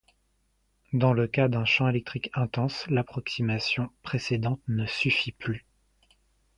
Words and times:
Dans 0.93 1.13
le 1.13 1.27
cas 1.27 1.47
d'un 1.47 1.63
champ 1.63 1.87
électrique 1.87 2.31
intense, 2.33 2.87
l'approximation 2.89 3.91
précédente 4.01 4.59
ne 4.67 4.87
suffit 4.87 5.31
plus. 5.31 5.63